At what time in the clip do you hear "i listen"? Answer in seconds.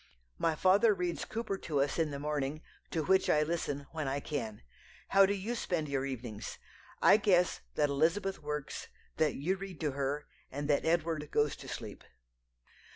3.29-3.85